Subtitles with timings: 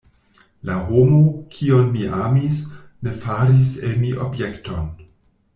[0.69, 1.19] La homo,
[1.57, 2.63] kiun mi amis,
[3.05, 4.93] ne faris el mi objekton.